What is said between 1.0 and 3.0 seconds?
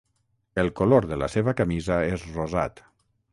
de la seva camisa és rosat.